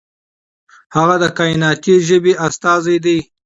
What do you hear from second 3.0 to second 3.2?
دی.